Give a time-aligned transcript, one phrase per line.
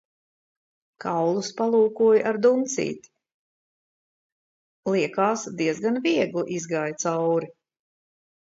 [1.03, 3.11] Kaulus palūkoju ar duncīti,
[4.95, 7.55] liekās diezgan viegli izgāja cauri.